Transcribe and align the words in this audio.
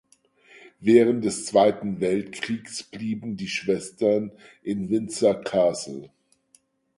Während 0.79 1.23
des 1.25 1.45
Zweiten 1.45 1.99
Weltkriegs 2.01 2.81
blieben 2.81 3.37
die 3.37 3.47
Schwestern 3.47 4.31
in 4.63 4.89
Windsor 4.89 5.41
Castle. 5.43 6.09